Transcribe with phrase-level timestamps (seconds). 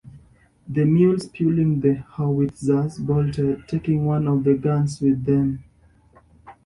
[0.67, 5.63] The mules pulling the howitzers bolted, taking one of the guns with them.